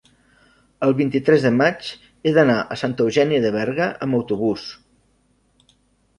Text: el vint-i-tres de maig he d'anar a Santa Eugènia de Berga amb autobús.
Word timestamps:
el 0.85 0.95
vint-i-tres 1.01 1.45
de 1.47 1.51
maig 1.57 1.89
he 2.29 2.33
d'anar 2.39 2.57
a 2.63 2.79
Santa 2.85 3.07
Eugènia 3.09 3.43
de 3.45 3.53
Berga 3.59 3.93
amb 4.09 4.21
autobús. 4.23 4.67